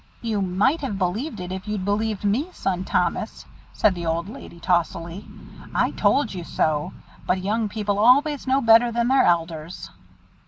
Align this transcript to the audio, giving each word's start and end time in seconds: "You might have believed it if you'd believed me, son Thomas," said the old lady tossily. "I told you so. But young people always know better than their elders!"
"You 0.23 0.41
might 0.41 0.81
have 0.81 0.97
believed 0.97 1.39
it 1.39 1.51
if 1.51 1.67
you'd 1.67 1.85
believed 1.85 2.25
me, 2.25 2.47
son 2.53 2.83
Thomas," 2.83 3.45
said 3.71 3.93
the 3.93 4.07
old 4.07 4.27
lady 4.29 4.59
tossily. 4.59 5.27
"I 5.75 5.91
told 5.91 6.33
you 6.33 6.43
so. 6.43 6.91
But 7.27 7.43
young 7.43 7.69
people 7.69 7.99
always 7.99 8.47
know 8.47 8.61
better 8.61 8.91
than 8.91 9.09
their 9.09 9.21
elders!" 9.25 9.91